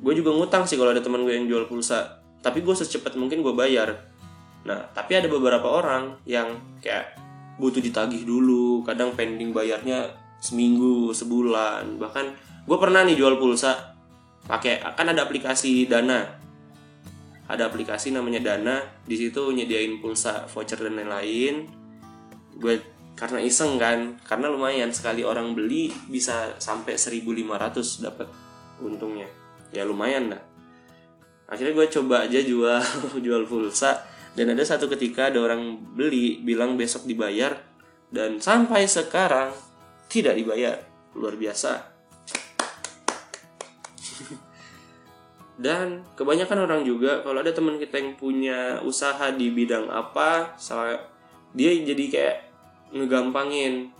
[0.00, 2.24] gue juga ngutang sih kalau ada teman gue yang jual pulsa.
[2.40, 4.10] Tapi gue secepat mungkin gue bayar.
[4.64, 7.16] Nah tapi ada beberapa orang yang kayak
[7.60, 8.82] butuh ditagih dulu.
[8.82, 11.96] Kadang pending bayarnya seminggu sebulan.
[12.00, 12.26] Bahkan
[12.64, 13.96] gue pernah nih jual pulsa
[14.44, 16.40] pakai kan ada aplikasi dana.
[17.44, 18.80] Ada aplikasi namanya dana.
[19.04, 21.68] Di situ nyediain pulsa voucher dan lain-lain.
[22.60, 22.80] Gue
[23.16, 24.20] karena iseng kan.
[24.20, 28.28] Karena lumayan sekali orang beli bisa sampai 1500 dapat
[28.84, 29.43] untungnya
[29.74, 30.54] ya lumayan dah.
[31.50, 32.80] Akhirnya gue coba aja jual
[33.24, 34.06] jual pulsa.
[34.34, 37.54] Dan ada satu ketika ada orang beli bilang besok dibayar.
[38.10, 39.52] Dan sampai sekarang
[40.08, 40.78] tidak dibayar.
[41.14, 41.72] Luar biasa.
[45.64, 50.98] Dan kebanyakan orang juga kalau ada teman kita yang punya usaha di bidang apa salah
[51.54, 52.36] dia jadi kayak
[52.90, 53.94] ngegampangin.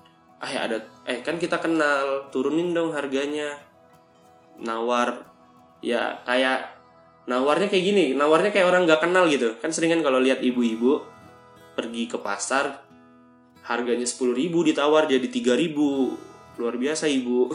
[0.45, 0.77] Ya ada
[1.09, 3.55] eh kan kita kenal turunin dong harganya.
[4.59, 5.34] Nawar
[5.85, 6.73] ya kayak
[7.29, 9.61] nawarnya kayak gini nawarnya kayak orang nggak kenal gitu.
[9.61, 11.05] Kan sering kan kalau lihat ibu-ibu
[11.77, 12.81] pergi ke pasar
[13.65, 16.17] harganya sepuluh ribu ditawar jadi tiga ribu.
[16.57, 17.51] Luar biasa ibu.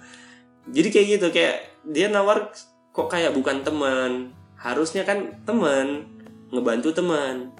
[0.74, 2.52] Jadi kayak gitu kayak dia nawar
[2.92, 4.36] kok kayak bukan teman.
[4.54, 6.06] Harusnya kan teman
[6.52, 7.50] ngebantu teman.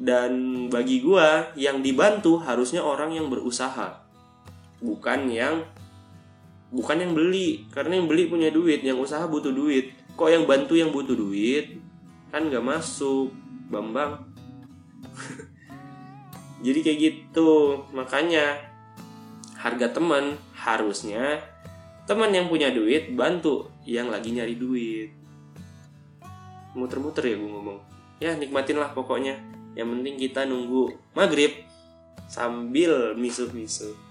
[0.00, 4.00] Dan bagi gua yang dibantu harusnya orang yang berusaha
[4.80, 5.68] bukan yang
[6.70, 9.94] bukan yang beli karena yang beli punya duit yang usaha butuh duit.
[10.14, 11.78] Kok yang bantu yang butuh duit?
[12.30, 13.34] Kan nggak masuk
[13.70, 14.22] bambang.
[16.64, 17.82] Jadi kayak gitu.
[17.90, 18.62] Makanya
[19.58, 21.42] harga teman harusnya
[22.08, 25.10] teman yang punya duit bantu yang lagi nyari duit.
[26.78, 27.78] Muter-muter ya gue ngomong.
[28.22, 29.38] Ya nikmatin lah pokoknya.
[29.74, 31.66] Yang penting kita nunggu maghrib
[32.30, 34.09] sambil misu-misu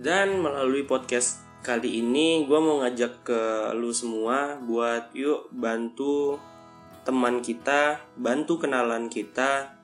[0.00, 3.40] dan melalui podcast kali ini gue mau ngajak ke
[3.76, 6.40] lu semua buat yuk bantu
[7.04, 9.76] teman kita, bantu kenalan kita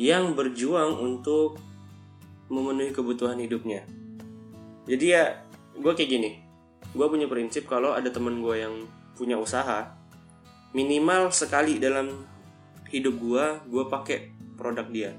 [0.00, 1.60] yang berjuang untuk
[2.48, 3.84] memenuhi kebutuhan hidupnya.
[4.88, 5.44] Jadi ya
[5.76, 6.40] gue kayak gini,
[6.96, 8.88] gue punya prinsip kalau ada temen gue yang
[9.20, 10.00] punya usaha,
[10.72, 12.24] minimal sekali dalam
[12.88, 15.12] hidup gue, gue pakai produk dia.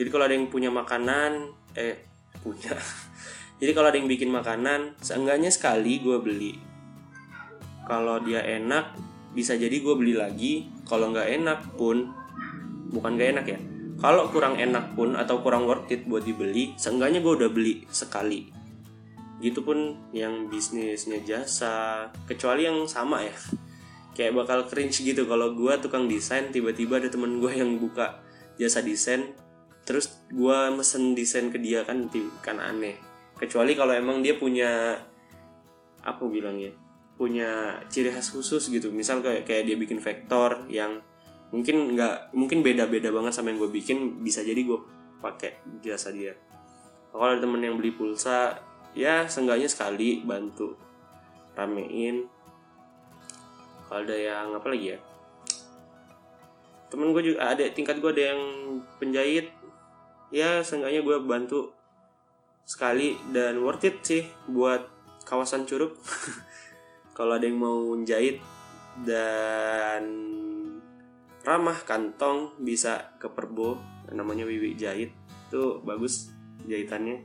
[0.00, 2.13] Jadi kalau ada yang punya makanan, eh
[2.44, 2.76] punya.
[3.64, 6.52] Jadi kalau ada yang bikin makanan seenggaknya sekali gue beli.
[7.88, 8.92] Kalau dia enak
[9.32, 10.68] bisa jadi gue beli lagi.
[10.84, 12.12] Kalau nggak enak pun
[12.92, 13.58] bukan gak enak ya.
[13.98, 18.50] Kalau kurang enak pun atau kurang worth it buat dibeli seenggaknya gue udah beli sekali.
[19.40, 23.34] Gitu pun yang bisnisnya jasa kecuali yang sama ya.
[24.16, 28.22] Kayak bakal cringe gitu kalau gue tukang desain tiba-tiba ada temen gue yang buka
[28.54, 29.34] jasa desain
[29.82, 32.10] terus gue mesen desain ke dia kan
[32.42, 32.98] kan aneh.
[33.38, 34.98] Kecuali kalau emang dia punya
[36.04, 36.74] apa bilang ya
[37.14, 38.90] punya ciri khas khusus gitu.
[38.90, 40.98] Misal kayak kayak dia bikin vektor yang
[41.54, 44.78] mungkin nggak mungkin beda-beda banget sama yang gue bikin bisa jadi gue
[45.22, 46.34] pakai jasa dia.
[47.14, 48.58] Kalau ada temen yang beli pulsa
[48.98, 50.74] ya seenggaknya sekali bantu
[51.54, 52.26] ramein.
[53.86, 54.98] Kalau ada yang apa lagi ya?
[56.90, 58.42] Temen gue juga ada tingkat gue ada yang
[58.98, 59.63] penjahit
[60.34, 61.70] ya seenggaknya gue bantu
[62.66, 64.82] sekali dan worth it sih buat
[65.22, 65.94] kawasan Curug.
[67.16, 68.42] Kalau ada yang mau jahit
[69.06, 70.02] dan
[71.46, 73.78] ramah kantong bisa ke Perbo
[74.10, 75.14] namanya Wiwi Jahit.
[75.46, 76.34] Itu bagus
[76.66, 77.22] jahitannya.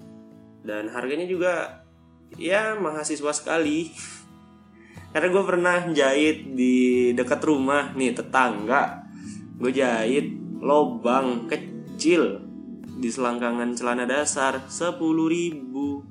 [0.61, 1.81] Dan harganya juga
[2.37, 3.89] ya mahasiswa sekali.
[5.17, 9.01] Karena gue pernah jahit di dekat rumah nih tetangga.
[9.57, 10.29] Gue jahit
[10.61, 12.48] lobang kecil
[12.99, 16.03] di selangkangan celana dasar sepuluh ribu.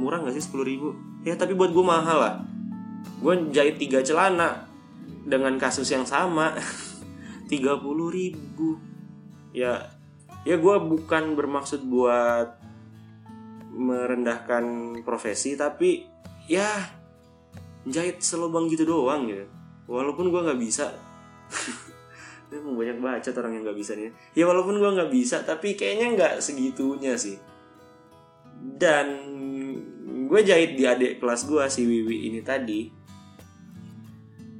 [0.00, 0.88] Murah gak sih sepuluh ribu?
[1.20, 2.34] Ya tapi buat gue mahal lah.
[3.20, 4.64] Gue jahit tiga celana
[5.28, 6.56] dengan kasus yang sama.
[7.52, 8.80] Tiga puluh ribu.
[9.52, 9.88] Ya
[10.44, 12.56] ya gue bukan bermaksud buat
[13.72, 16.04] merendahkan profesi tapi
[16.44, 16.68] ya
[17.84, 19.44] jahit selubang gitu doang ya.
[19.88, 20.92] Walaupun gue nggak bisa
[22.48, 24.08] Emang banyak baca orang yang nggak bisa nih.
[24.32, 27.36] Ya walaupun gue nggak bisa, tapi kayaknya nggak segitunya sih.
[28.56, 29.06] Dan
[30.28, 32.88] gue jahit di adik kelas gue si Wiwi ini tadi.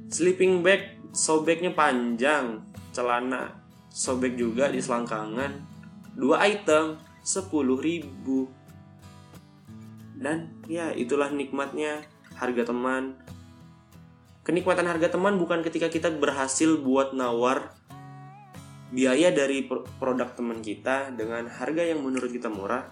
[0.09, 2.61] Sleeping bag sobeknya panjang,
[2.93, 3.57] celana
[3.89, 5.51] sobek juga di selangkangan.
[6.13, 8.45] Dua item sepuluh ribu.
[10.13, 12.05] Dan ya itulah nikmatnya
[12.37, 13.17] harga teman
[14.49, 17.78] kenikmatan harga teman bukan ketika kita berhasil buat nawar
[18.89, 22.89] biaya dari produk teman kita dengan harga yang menurut kita murah,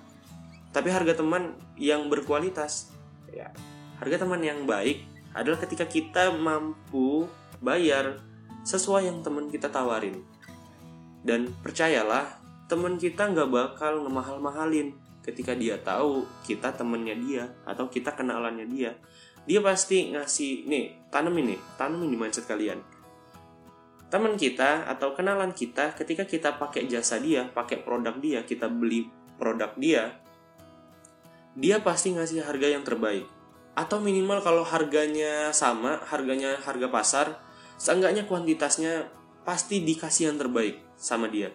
[0.69, 2.93] tapi harga teman yang berkualitas.
[3.33, 3.49] Ya,
[3.97, 5.01] harga teman yang baik
[5.33, 7.25] adalah ketika kita mampu
[7.61, 8.21] bayar
[8.61, 10.21] sesuai yang teman kita tawarin.
[11.25, 14.93] Dan percayalah, teman kita nggak bakal ngemahal-mahalin
[15.25, 18.95] ketika dia tahu kita temennya dia atau kita kenalannya dia.
[19.47, 22.96] Dia pasti ngasih, nih, tanam ini, tanam ini mindset kalian
[24.07, 29.11] teman kita atau kenalan kita ketika kita pakai jasa dia, pakai produk dia, kita beli
[29.35, 30.15] produk dia,
[31.57, 33.27] dia pasti ngasih harga yang terbaik.
[33.77, 37.27] Atau minimal kalau harganya sama, harganya harga pasar,
[37.77, 39.11] seenggaknya kuantitasnya
[39.43, 41.53] pasti dikasih yang terbaik sama dia.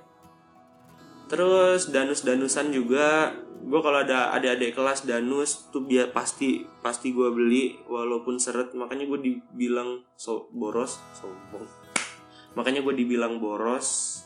[1.27, 7.79] Terus danus-danusan juga, gue kalau ada adik-adik kelas danus tuh biar pasti pasti gue beli
[7.87, 11.82] walaupun seret makanya gue dibilang so boros sombong
[12.53, 14.21] makanya gue dibilang boros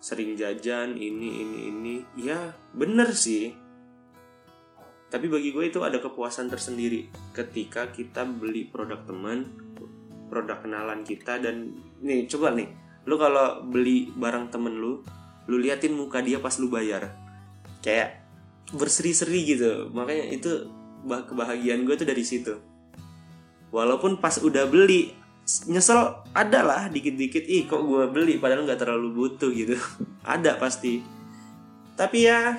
[0.00, 1.94] sering jajan ini ini ini.
[2.16, 3.52] Ya bener sih.
[5.10, 9.50] Tapi bagi gue itu ada kepuasan tersendiri ketika kita beli produk teman
[10.30, 12.70] produk kenalan kita dan nih coba nih
[13.10, 15.02] lu kalau beli barang temen lu
[15.50, 17.10] lu liatin muka dia pas lu bayar.
[17.82, 18.22] Kayak
[18.70, 19.90] berseri-seri gitu.
[19.90, 20.70] Makanya itu
[21.04, 22.54] kebahagiaan gue tuh dari situ.
[23.74, 25.19] Walaupun pas udah beli
[25.66, 29.74] nyesel ada lah dikit-dikit ih kok gue beli padahal nggak terlalu butuh gitu.
[30.24, 31.02] Ada pasti.
[31.98, 32.56] Tapi ya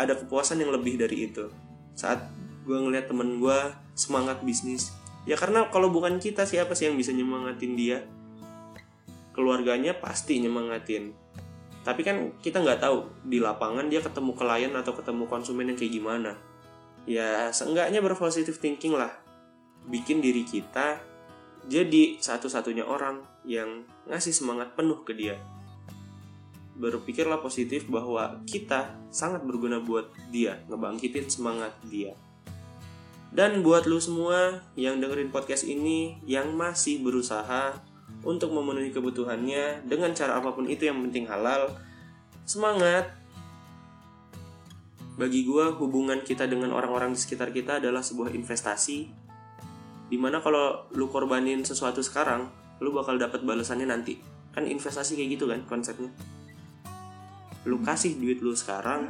[0.00, 1.52] ada kepuasan yang lebih dari itu.
[1.92, 2.24] Saat
[2.64, 3.58] gue ngeliat temen gue
[3.92, 4.96] semangat bisnis.
[5.28, 8.08] Ya karena kalau bukan kita siapa sih yang bisa nyemangatin dia?
[9.36, 11.12] Keluarganya pasti nyemangatin.
[11.84, 15.92] Tapi kan kita nggak tahu di lapangan dia ketemu klien atau ketemu konsumen yang kayak
[15.92, 16.32] gimana.
[17.04, 19.12] Ya seenggaknya berpositif thinking lah.
[19.84, 21.09] Bikin diri kita
[21.70, 25.38] jadi satu-satunya orang yang ngasih semangat penuh ke dia.
[26.80, 32.16] berpikirlah positif bahwa kita sangat berguna buat dia ngebangkitin semangat dia
[33.30, 37.78] dan buat lu semua yang dengerin podcast ini yang masih berusaha
[38.26, 41.70] untuk memenuhi kebutuhannya dengan cara apa pun itu yang penting halal
[42.42, 43.14] semangat
[45.14, 49.29] bagi gue hubungan kita dengan orang-orang di sekitar kita adalah sebuah investasi
[50.10, 52.50] di mana kalau lu korbanin sesuatu sekarang
[52.82, 54.18] lu bakal dapat balasannya nanti.
[54.50, 56.10] Kan investasi kayak gitu kan konsepnya.
[57.62, 59.06] Lu kasih duit lu sekarang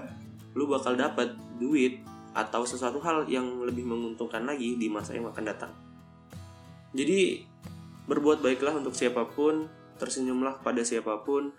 [0.53, 2.05] lu bakal dapat duit
[2.37, 5.73] atau sesuatu hal yang lebih menguntungkan lagi di masa yang akan datang.
[6.93, 7.47] Jadi
[8.11, 11.55] berbuat baiklah untuk siapa pun tersenyumlah pada siapa pun.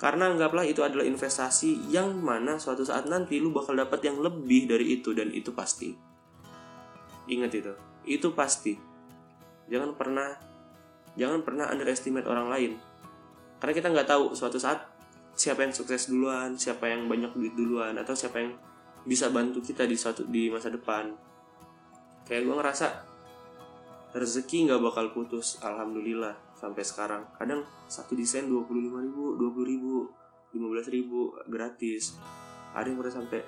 [0.00, 4.64] Karena anggaplah itu adalah investasi yang mana suatu saat nanti lu bakal dapat yang lebih
[4.64, 5.92] dari itu dan itu pasti.
[7.28, 7.72] Ingat itu,
[8.04, 8.78] itu pasti.
[9.70, 10.28] Jangan pernah
[11.18, 12.72] jangan pernah underestimate orang lain.
[13.60, 14.88] Karena kita nggak tahu suatu saat
[15.36, 18.56] siapa yang sukses duluan, siapa yang banyak duit duluan, atau siapa yang
[19.04, 21.12] bisa bantu kita di suatu di masa depan.
[22.24, 22.86] Kayak gue ngerasa
[24.16, 29.48] rezeki nggak bakal putus, alhamdulillah sampai sekarang kadang satu desain dua puluh lima ribu dua
[29.48, 29.94] puluh ribu
[30.52, 32.20] lima belas ribu gratis
[32.76, 33.40] ada yang udah sampai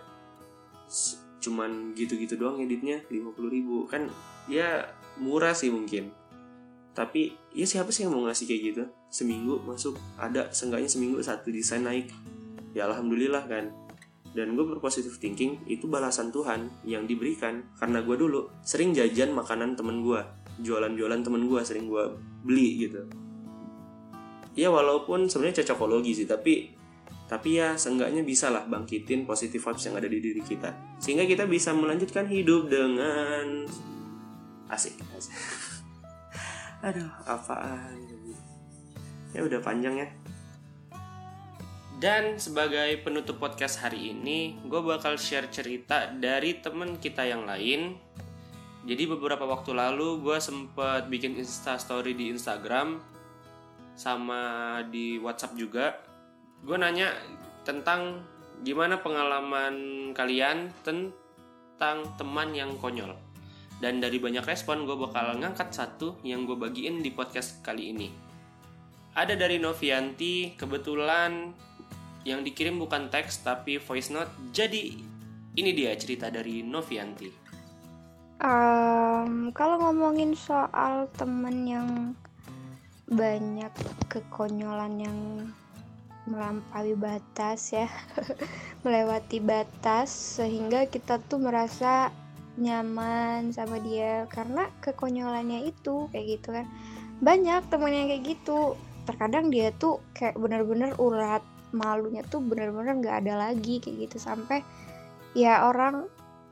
[1.42, 3.84] cuman gitu-gitu doang editnya lima puluh ribu.
[3.90, 4.06] Kan
[4.46, 4.86] ya
[5.18, 6.14] murah sih mungkin.
[6.94, 8.84] Tapi ya siapa sih yang mau ngasih kayak gitu?
[9.10, 12.08] Seminggu masuk ada seenggaknya seminggu satu desain naik.
[12.72, 13.74] Ya alhamdulillah kan.
[14.32, 17.68] Dan gue berpositif thinking itu balasan Tuhan yang diberikan.
[17.76, 20.20] Karena gue dulu sering jajan makanan temen gue
[20.64, 22.04] jualan-jualan temen gue sering gue
[22.44, 23.08] beli gitu.
[24.52, 26.76] Ya walaupun sebenarnya cocokologi sih tapi
[27.32, 31.48] tapi ya seenggaknya bisa lah bangkitin positif vibes yang ada di diri kita sehingga kita
[31.48, 33.64] bisa melanjutkan hidup dengan
[34.68, 35.32] asik, asik.
[36.92, 37.96] aduh apaan
[39.32, 40.08] ya udah panjang ya
[42.02, 47.94] dan sebagai penutup podcast hari ini, gue bakal share cerita dari temen kita yang lain
[48.82, 52.98] jadi beberapa waktu lalu gue sempet bikin insta story di Instagram
[53.94, 56.02] sama di WhatsApp juga.
[56.62, 57.10] Gue nanya
[57.66, 58.22] tentang
[58.62, 59.74] gimana pengalaman
[60.14, 63.18] kalian tentang teman yang konyol.
[63.82, 68.08] Dan dari banyak respon gue bakal ngangkat satu yang gue bagiin di podcast kali ini.
[69.18, 71.50] Ada dari Novianti, kebetulan
[72.22, 74.30] yang dikirim bukan teks tapi voice note.
[74.54, 74.94] Jadi
[75.58, 77.42] ini dia cerita dari Novianti.
[78.38, 81.88] Um, kalau ngomongin soal temen yang
[83.10, 83.74] banyak
[84.06, 85.18] kekonyolan yang
[86.22, 87.90] melampaui batas ya
[88.86, 92.14] melewati batas sehingga kita tuh merasa
[92.60, 94.28] nyaman sama dia.
[94.28, 96.66] Karena kekonyolannya itu kayak gitu kan.
[97.22, 98.74] Banyak temen yang kayak gitu.
[99.08, 104.16] Terkadang dia tuh kayak bener-bener urat malunya tuh bener-bener nggak ada lagi kayak gitu.
[104.22, 104.60] Sampai
[105.32, 106.06] ya orang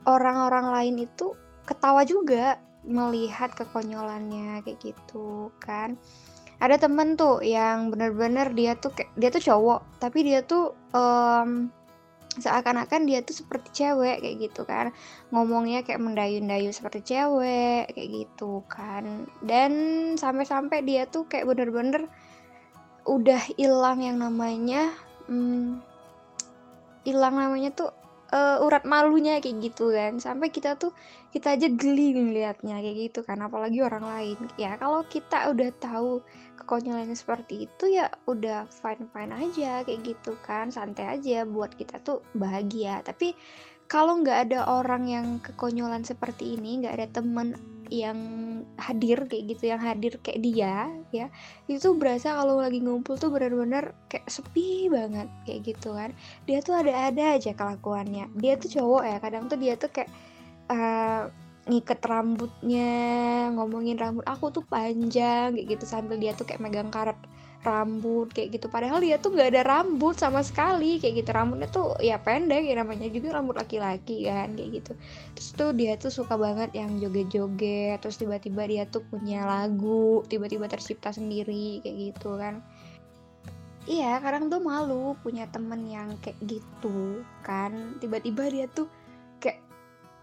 [0.09, 1.37] orang-orang lain itu
[1.69, 5.93] ketawa juga melihat kekonyolannya kayak gitu kan
[6.61, 11.73] ada temen tuh yang bener-bener dia tuh dia tuh cowok tapi dia tuh um,
[12.39, 14.95] seakan-akan dia tuh seperti cewek kayak gitu kan.
[15.35, 19.27] Ngomongnya kayak mendayu-dayu seperti cewek kayak gitu kan.
[19.43, 19.71] Dan
[20.15, 22.07] sampai-sampai dia tuh kayak bener-bener
[23.03, 24.93] udah hilang yang namanya
[25.25, 25.81] hmm,
[27.03, 27.89] hilang hmm, namanya tuh
[28.31, 30.23] uh, urat malunya kayak gitu kan.
[30.23, 30.95] Sampai kita tuh
[31.35, 33.43] kita aja geli ngeliatnya kayak gitu kan.
[33.43, 34.39] Apalagi orang lain.
[34.55, 36.23] Ya kalau kita udah tahu
[36.61, 40.69] kekonyolannya seperti itu ya udah fine fine aja kayak gitu kan.
[40.69, 43.01] Santai aja buat kita tuh bahagia.
[43.01, 43.33] Tapi
[43.91, 47.57] kalau nggak ada orang yang kekonyolan seperti ini nggak ada temen
[47.91, 48.15] yang
[48.79, 51.27] hadir kayak gitu yang hadir kayak dia ya
[51.67, 56.15] itu berasa kalau lagi ngumpul tuh benar-benar kayak sepi banget kayak gitu kan.
[56.47, 58.31] Dia tuh ada-ada aja kelakuannya.
[58.39, 60.07] Dia tuh cowok ya kadang tuh dia tuh kayak
[60.71, 61.27] uh,
[61.69, 62.91] ngiket rambutnya
[63.53, 64.25] ngomongin rambut.
[64.25, 67.17] Aku tuh panjang kayak gitu sambil dia tuh kayak megang karet
[67.61, 68.67] rambut kayak gitu.
[68.73, 71.29] Padahal dia tuh nggak ada rambut sama sekali kayak gitu.
[71.29, 74.93] Rambutnya tuh ya pendek ya namanya juga rambut laki-laki kan kayak gitu.
[75.37, 80.65] Terus tuh dia tuh suka banget yang joget-joget terus tiba-tiba dia tuh punya lagu tiba-tiba
[80.65, 82.65] tercipta sendiri kayak gitu kan.
[83.89, 87.97] Iya kadang tuh malu punya temen yang kayak gitu kan.
[88.01, 88.89] Tiba-tiba dia tuh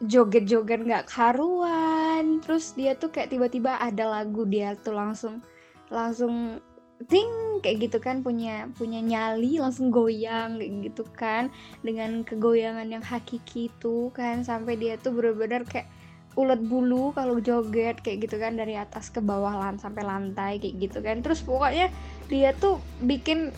[0.03, 2.39] joget-joget nggak karuan.
[2.43, 5.43] Terus dia tuh kayak tiba-tiba ada lagu dia tuh langsung
[5.89, 6.63] langsung
[7.07, 7.31] ting
[7.63, 11.51] kayak gitu kan punya punya nyali langsung goyang kayak gitu kan.
[11.83, 15.91] Dengan kegoyangan yang hakiki itu kan sampai dia tuh bener-bener kayak
[16.39, 20.79] ulet bulu kalau joget kayak gitu kan dari atas ke bawah lan sampai lantai kayak
[20.79, 21.19] gitu kan.
[21.23, 21.91] Terus pokoknya
[22.31, 23.51] dia tuh bikin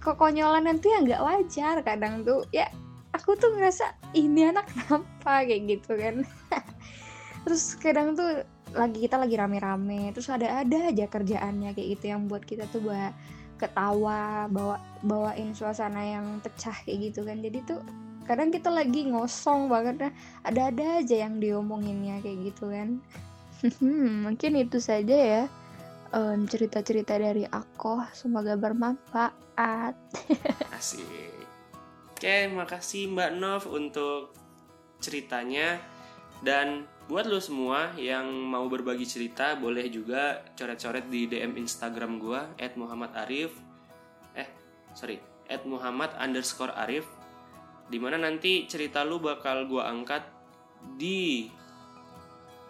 [0.00, 2.68] kekonyolan nanti yang nggak wajar kadang tuh ya
[3.14, 6.26] aku tuh ngerasa ini anak kenapa kayak gitu kan.
[7.46, 8.42] Terus kadang tuh
[8.74, 12.82] lagi kita lagi rame-rame terus ada ada aja kerjaannya kayak gitu yang buat kita tuh
[12.82, 13.14] buat
[13.54, 17.38] ketawa bawa bawain suasana yang pecah kayak gitu kan.
[17.38, 17.78] Jadi tuh
[18.26, 20.12] kadang kita lagi ngosong banget nah
[20.42, 22.98] ada-ada aja yang diomonginnya kayak gitu kan.
[23.64, 25.42] Hmm, mungkin itu saja ya
[26.12, 27.96] um, cerita-cerita dari aku.
[28.12, 29.96] Semoga bermanfaat.
[30.76, 31.33] Asik
[32.24, 34.32] oke makasih Mbak Nov untuk
[34.96, 35.76] ceritanya.
[36.40, 42.48] Dan buat lo semua yang mau berbagi cerita boleh juga coret-coret di DM Instagram gua
[42.80, 43.52] @muhammadarif
[44.32, 44.48] eh
[44.96, 45.20] sorry
[45.68, 46.72] @muhammad underscore
[47.92, 50.24] di mana nanti cerita lu bakal gua angkat
[50.96, 51.52] di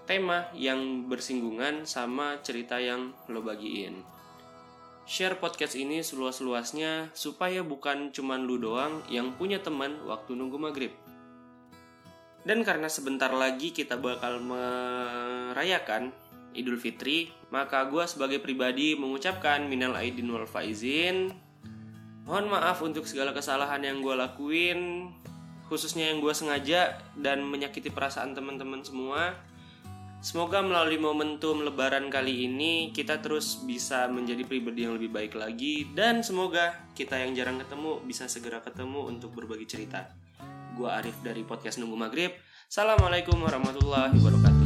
[0.03, 4.03] tema yang bersinggungan sama cerita yang lo bagiin
[5.05, 10.93] share podcast ini seluas-luasnya supaya bukan cuman lu doang yang punya teman waktu nunggu maghrib
[12.45, 16.13] dan karena sebentar lagi kita bakal merayakan
[16.55, 21.35] Idul Fitri, maka gue sebagai pribadi mengucapkan minal aidin wal faizin.
[22.25, 25.11] Mohon maaf untuk segala kesalahan yang gue lakuin,
[25.67, 29.35] khususnya yang gue sengaja dan menyakiti perasaan teman-teman semua.
[30.25, 35.85] Semoga melalui momentum lebaran kali ini kita terus bisa menjadi pribadi yang lebih baik lagi
[35.93, 40.09] dan semoga kita yang jarang ketemu bisa segera ketemu untuk berbagi cerita.
[40.81, 42.33] Gua Arif dari podcast Nunggu Maghrib.
[42.73, 44.64] Assalamualaikum warahmatullahi wabarakatuh.